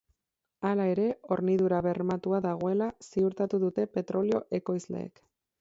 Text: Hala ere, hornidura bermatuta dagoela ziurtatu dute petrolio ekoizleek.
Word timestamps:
Hala 0.69 0.87
ere, 0.93 1.03
hornidura 1.35 1.81
bermatuta 1.87 2.41
dagoela 2.47 2.89
ziurtatu 3.11 3.63
dute 3.67 3.89
petrolio 3.99 4.45
ekoizleek. 4.61 5.27